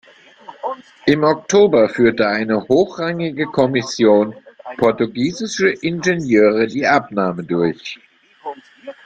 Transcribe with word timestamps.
Im 1.05 1.23
Oktober 1.23 1.87
führte 1.87 2.27
eine 2.27 2.67
hochrangige 2.67 3.45
Kommission 3.45 4.33
portugiesischer 4.77 5.83
Ingenieure 5.83 6.65
die 6.65 6.87
Abnahme 6.87 7.43
durch. 7.43 7.99